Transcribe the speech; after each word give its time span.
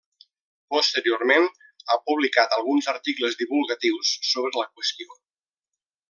Posteriorment, 0.75 1.43
ha 1.89 1.97
publicat 2.11 2.55
alguns 2.59 2.89
articles 2.97 3.37
divulgatius 3.45 4.15
sobre 4.33 4.53
la 4.63 4.67
qüestió. 4.71 5.19